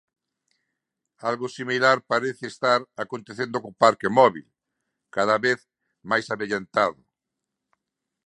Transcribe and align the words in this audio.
Algo 1.29 1.47
similar 1.57 1.97
parece 2.13 2.43
estar 2.53 2.79
acontecendo 3.03 3.57
co 3.63 3.77
parque 3.83 4.07
móbil, 4.19 4.45
cada 5.15 5.35
vez 5.45 5.59
máis 6.09 6.25
avellentado. 6.33 6.99